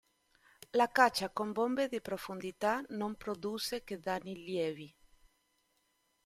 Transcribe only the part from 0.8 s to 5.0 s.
caccia con bombe di profondità non produsse che danni lievi.